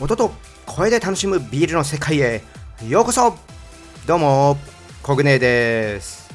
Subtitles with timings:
[0.00, 0.30] 音と
[0.64, 2.40] 声で楽しむビールの世界へ
[2.86, 3.34] ようこそ。
[4.06, 4.56] どうも
[5.02, 6.30] コグネです。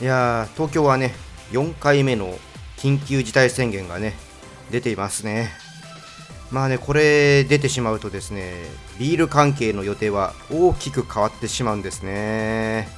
[0.00, 1.12] いや東京はね
[1.52, 2.38] 4回目の
[2.78, 4.14] 緊急事態宣言がね
[4.70, 5.50] 出ていますね。
[6.50, 8.54] まあねこれ出てしまうとですね
[8.98, 12.88] ビール関係の予定は大きく変わってしまうんですね。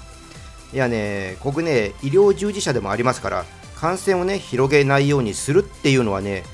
[0.73, 6.45] いやね国ね医療従事者でもありますから感染をね広げないようにするっていうのはね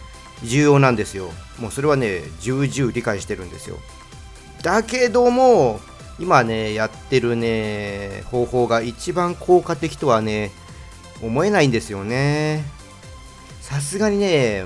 [0.42, 1.28] 重要なんですよ。
[1.59, 3.78] もうそれはね重々理解してるんですよ。
[4.62, 5.80] だけども
[6.19, 10.50] 今ねやってるね方法が一番効果的とはね
[11.23, 12.64] 思えないんですよね。
[13.61, 14.64] さすがにね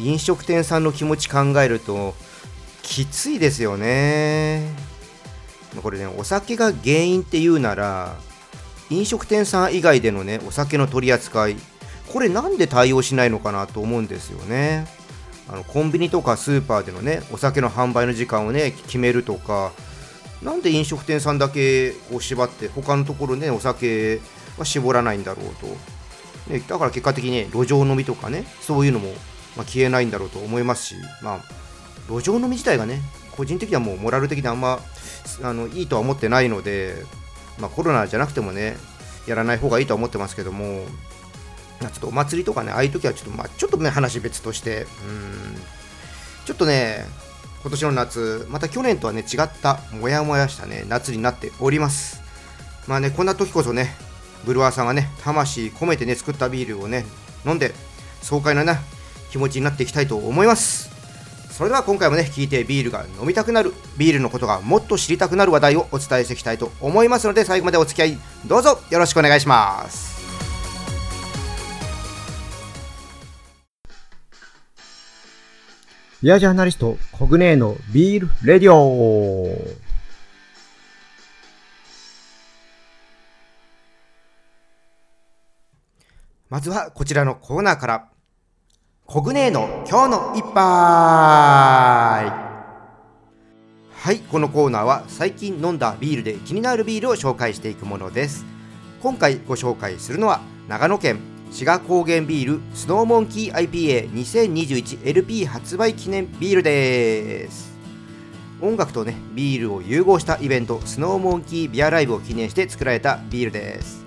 [0.00, 2.14] 飲食店さんの気持ち考えると
[2.82, 4.68] きついですよね。
[5.82, 8.16] これねお酒が原因っていうなら
[8.90, 11.56] 飲食店さん以外でのねお酒の取り扱い
[12.10, 14.86] これなんで対応しないのかなと思うんですよね。
[15.48, 19.72] あのコンビニとかスーパーでのねお酒の販売の時間をね決めるとか
[20.42, 24.20] なんで飲食店さんだけを縛って他のところねお酒
[24.58, 25.66] は絞らないんだろうと、
[26.52, 29.08] ね、だから結果的に、路上飲みとかねそういうのも、
[29.56, 31.40] ま、消えないんだろうと思いますしまあ
[32.08, 33.00] 路上飲み自体がね
[33.36, 34.80] 個人的にはもうモラル的にあんま
[35.42, 36.94] あのいいとは思ってないので、
[37.58, 38.76] まあ、コロナじゃなくてもね
[39.26, 40.84] やらない方がいいとは思ってますけども
[41.80, 44.86] ちょっとお祭りとかね、ああいう時はちょっと、まあ、ちょっとね、話別として、うん、
[46.44, 47.06] ちょっとね、
[47.62, 52.20] 今年の夏、また去年とはね、違った、もやもやしたね、夏になっております。
[52.86, 53.94] まあね、こんな時こそね、
[54.44, 57.04] ブルワーさんがね、魂込めてね、作ったビールをね、
[57.46, 57.74] 飲んで、
[58.22, 58.78] 爽快なな
[59.30, 60.90] 気持ちになっていきたいと思います。
[61.50, 70.17] それでは今回もね、聞いてビールが飲みたくなる、ビールのことがもっと知りたくなる話題をお伝えしていきたいと思いますので、最後までお付き合い、どうぞよろしくお願いします。
[76.20, 79.56] ビアジャーナリスト、コグネーのビールレディオ。
[86.50, 88.08] まずはこちらのコーナーから、
[89.06, 90.54] コグネーの今日の一杯。
[93.92, 98.44] はい、このコーナーは最近飲んだビールで気になるビールを紹介していくものです。
[99.02, 101.20] 今回ご紹介するのは長野県
[101.50, 107.76] 志賀高原ビールスノーモンキー IPA2021LP 発売記念ビールです。
[108.60, 114.04] 音楽とねビールを融合したイベントスノーモンキービアライブを記念して作られたビールです。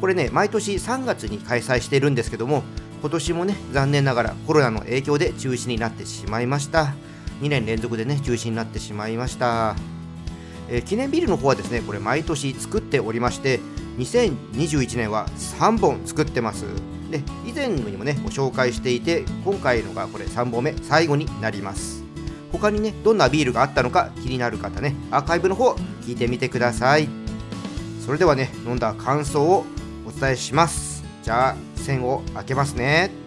[0.00, 2.62] これね毎年3月に開催しているんですけども
[3.00, 6.94] 今年もね残念ながらコロナの影響で中止になってしまいました。
[7.40, 9.74] 2年連続でね中止になってしまいました。
[10.68, 13.60] えー、記念ビールの方はですねこれ毎年作っておりまして
[13.98, 15.26] 2021年は
[15.58, 16.64] 3本作ってます。
[17.10, 22.02] で以前にもねご紹介していて今回のがこれ3本目最後になります。
[22.52, 25.72] 他にねどんなビールがあったのか気になる方ねアーカイブの方
[26.02, 27.08] 聞いてみてください。
[28.04, 29.64] それではね飲んだ感想を
[30.06, 31.04] お伝えします。
[31.22, 33.23] じゃあ線を開けますね。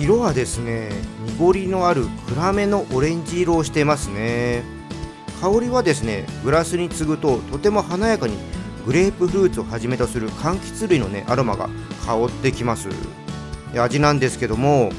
[0.00, 0.88] 色はですね
[1.38, 4.64] 濁りのある暗めのオレンジ色をしてますね。
[5.42, 8.38] 香りはですねグラスに継ぐととても華やかに
[8.86, 11.68] グレープフルーツをはじめとする柑橘類のねアロマが
[12.06, 12.88] 香ってきます。
[13.74, 14.90] 味なんですけども、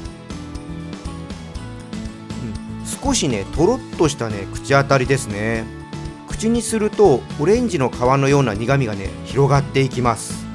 [3.02, 5.64] 少しねとろっとしたね口当たりですね。
[6.28, 10.46] 口にするとオレンジの皮のような苦みがね広がっていきます。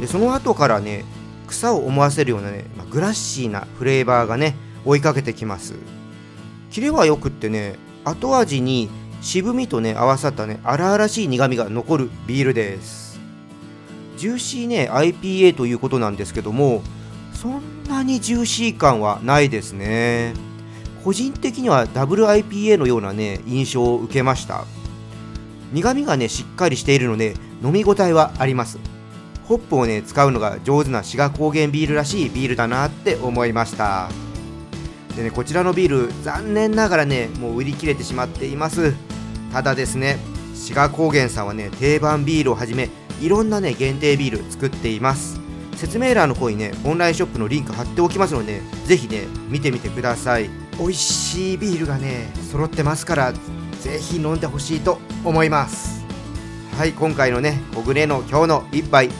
[0.00, 1.04] でその後からね
[1.52, 5.74] 草を思わせるようなね、まあ、グラッシーなフレーバーがね追いかけてきます。
[6.70, 8.88] キレはよくってね後味に
[9.20, 13.20] 渋みとね合わさったね荒々しい苦みが残るビールです。
[14.16, 16.82] ジューシーね IPA ということなんですけども
[17.34, 20.34] そんなにジューシー感はないですね。
[21.04, 24.64] 個人的にはダブル IPA のようなね印象を受けました。
[25.72, 28.78] 苦みがねしっかりしているので飲み応えはあります。
[29.46, 34.08] ホップをね使うのが上手な志賀高原ビールらしいビールだなって思いました。
[35.16, 38.94] でねこちらのビール残念ながらねもう売り切れてしまっています。
[39.52, 40.18] ただですね
[40.54, 42.88] 志賀高原さんはね定番ビールをはじめ
[43.20, 45.40] いろんなね限定ビール作っています。
[45.76, 50.48] 説明欄の方にねオンラインショップのリンク貼っておきますのでぜひね見てみてください。
[50.78, 56.04] 美味しいビールがね揃ってますからぜひ飲んでほしいと思います。
[56.78, 59.10] はい今回のね小暮の今日の一杯。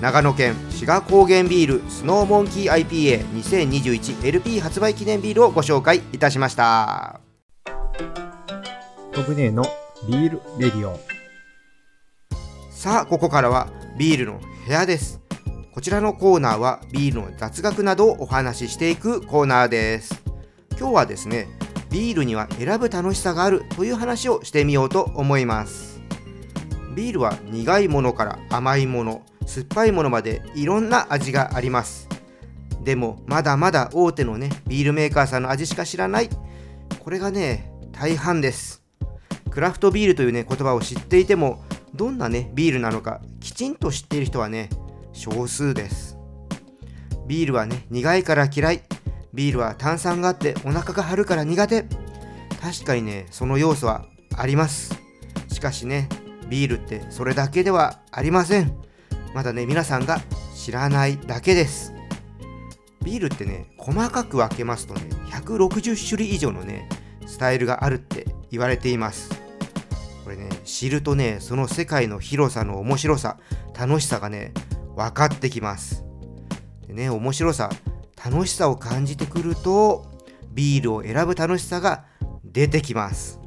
[0.00, 2.86] 長野県志賀高原ビールスノーモンキー
[3.32, 7.20] IPA2021LP 発売記念ビールをご紹介いたしました。
[9.12, 9.64] コグネの
[10.08, 11.00] ビールレディオ。
[12.70, 13.66] さあここからは
[13.98, 15.20] ビールの部屋です。
[15.74, 20.22] こちらのコーナーはビールの雑学などをお話ししていくコーナーです。
[20.78, 21.48] 今日はですね
[21.90, 26.00] ビールには選ぶ楽しさがあるという話をしてみようと思います。
[26.94, 32.06] ビールは苦いものから甘いもの酸っぱいものまでいろんな味があります。
[32.84, 36.28] でもまだまだ大手のねビールメーカーさんの味しか知らない。
[37.00, 38.84] これがね大半です。
[39.50, 41.64] クラフトビールというね言葉を知っていても
[41.94, 44.68] どんなねビールなのかきちんと知っている人はね
[45.12, 46.18] 少数です。
[47.26, 48.82] ビールはね苦いから嫌い。
[49.32, 51.86] ビールは炭酸があってお腹が張るから苦手。
[52.60, 54.04] 確かにねその要素は
[54.36, 54.94] あります。
[55.50, 56.08] しかしね
[56.48, 58.87] ビールってそれだけではありません。
[59.34, 60.20] まだね皆さんが
[60.54, 61.92] 知らないだけです。
[63.02, 66.88] ビールってね細かく分けますとね160種類以上のね
[67.26, 69.30] スタイルがあるって言われています。
[70.24, 73.38] これね知るとねその世界の広さの面白さ
[73.78, 74.52] 楽しさがね
[74.94, 76.04] 分かってきます。
[76.86, 77.70] でね面白さ
[78.22, 80.06] 楽しさを感じてくると
[80.50, 82.04] ビールを選ぶ楽しさが
[82.44, 83.40] 出てきます。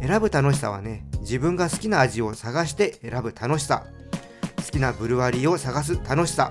[0.00, 3.86] 選ぶ楽しさはね自分が好きな味を探して選ぶ楽しさ。
[4.60, 6.50] 好きなブルワリーを探す楽しさ。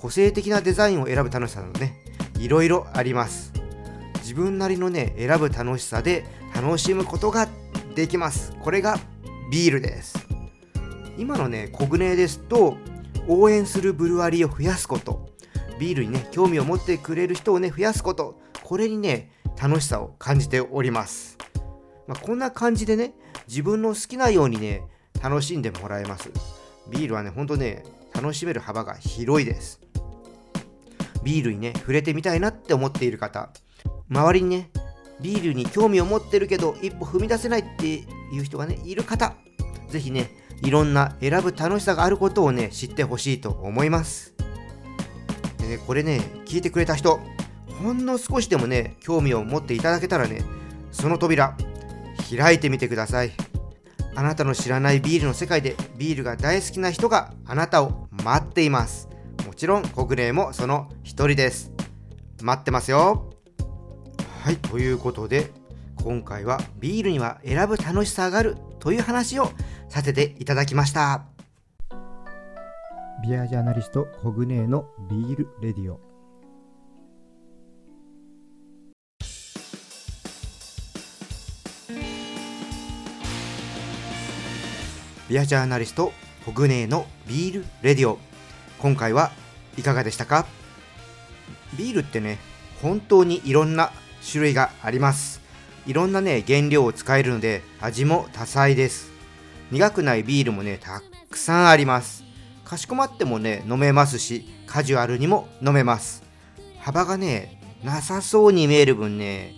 [0.00, 2.02] 個性的なデザインを選ぶ楽しさなどね。
[2.38, 3.52] いろいろあります。
[4.20, 6.24] 自分なりのね選ぶ楽しさで
[6.54, 7.48] 楽しむことが
[7.94, 8.52] できます。
[8.60, 8.98] これが
[9.50, 10.26] ビールです。
[11.18, 12.76] 今のねコグネですと
[13.28, 15.28] 応援するブルワリーを増やすこと。
[15.78, 18.40] ビールにね興味を持ってくれる人をね増やすこと。
[18.62, 19.30] これにね
[19.60, 21.36] 楽しさを感じております、
[22.06, 23.12] まあ、こんな感じでね
[23.46, 24.82] 自分の好きなようにね
[25.22, 26.30] 楽しんでもらえます。
[26.88, 27.84] ビールはねほんとね
[28.14, 29.80] 楽しめる幅が広いです。
[31.22, 33.50] ビールにね触れてみたいなって思っている方。
[34.10, 34.70] 周りにね
[35.20, 38.04] ビールに興味を持ってるけど一歩踏み出せないってい
[38.38, 39.34] う人がねいる方。
[39.88, 40.30] ぜひね
[40.62, 44.34] いろんな選ぶ楽しさがあることをね知ってほしいと思います。
[45.58, 47.20] でねこれね聞いてくれた人
[47.82, 50.42] ほんの少しでもね興味を持っていただけたらね
[50.90, 51.56] その扉
[52.36, 53.32] 開いてみてください。
[54.14, 59.08] あなたの知らないビールの世界でビールが大好きな人があなたを待っています。
[59.46, 61.70] もちろん国霊もその一人です。
[62.42, 63.30] 待ってますよ。
[64.42, 65.52] はいということで
[66.02, 69.52] 今回はビールには選ぶ楽しさがあるという話を
[69.88, 71.22] させていただきました。
[73.22, 76.11] ビアジャーナリストコグネのビールレディオ。
[85.32, 86.12] ビアジャーナリスト
[86.44, 88.18] コグネのビールレディオ。
[88.78, 89.32] 今回は
[89.78, 90.44] いかがでしたか？
[91.74, 92.36] ビールってね
[92.82, 93.92] 本当にいろんな
[94.30, 95.40] 種類があります。
[95.86, 99.10] いろんなね原料を使えるので味も多彩です。
[99.70, 101.00] 苦くないビールもねた
[101.30, 102.24] くさんあります。
[102.62, 106.22] かしこまってもね飲めますしカジュアルにも飲めます。
[106.78, 109.54] 幅がねなさそうに見える分ね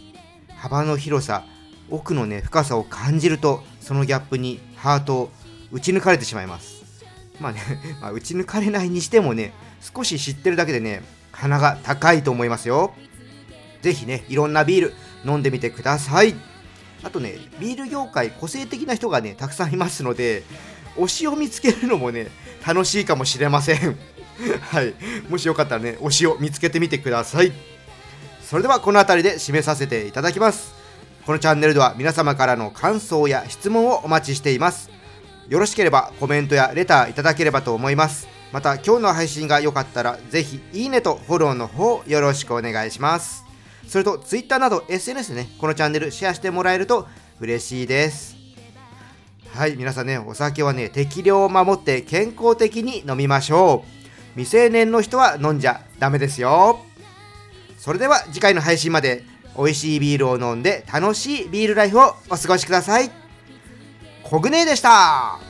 [0.55, 1.45] 幅の広さ
[1.91, 5.31] 奥のね深さを感じるとそのギャップにハートを
[5.75, 6.85] 打ち抜かれてしまいます。
[7.41, 7.61] まあね、
[8.01, 11.03] まあ、打ち抜かれないにしてもね少し知ってるだけでね
[11.33, 12.95] 鼻が高いと思いますよ。
[13.83, 14.95] ぜひねいろんなビール
[15.27, 16.37] 飲んでみてください。
[17.03, 20.45] あとねビール業界個性的な人がねたくさんいますので
[20.97, 22.29] 推しを見つけるのもね
[22.65, 23.99] 楽しいかもしれません。
[24.71, 24.95] はい。
[25.29, 27.53] もしよかったらね推しを見つけてみてください。
[28.49, 30.73] それではこの辺りで締めさせていただきます。
[31.27, 34.95] このチャンネルでは皆様からの感想や質問をお待ちしています。
[35.49, 38.29] よろしければコメントやレターいただければと思います。
[38.53, 43.45] また今日の配信が良かったらぜひいいねとフォローの方よろしくお願いします。
[43.89, 47.07] それと Twitter など SNS でねこのチャンネルシェアしてもらえると
[47.41, 48.37] 嬉しいです。
[49.53, 54.05] はい皆さんねお酒はね適量を守って健康的に飲みましょう。
[54.37, 56.81] 未成年の人は飲んじゃダメですよ。
[57.77, 59.25] それでは次回の配信まで
[59.57, 63.24] 美味しいビールを飲んで楽しいビールライフをお過ごしください。
[64.35, 65.44] コグネでした。